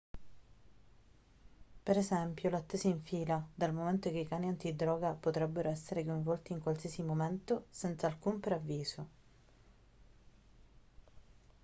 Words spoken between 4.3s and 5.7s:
antidroga potrebbero